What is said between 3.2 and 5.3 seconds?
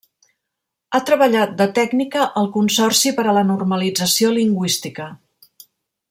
per a la Normalització Lingüística.